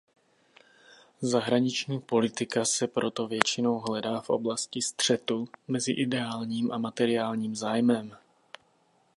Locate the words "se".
2.65-2.87